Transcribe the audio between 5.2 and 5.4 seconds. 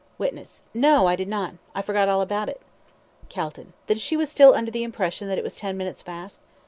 that